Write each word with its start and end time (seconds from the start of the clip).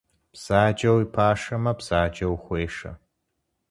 Бзаджэ 0.33 0.89
уи 0.95 1.05
пашэмэ, 1.13 1.71
бзаджэ 1.79 2.25
ухуешэ. 2.33 2.91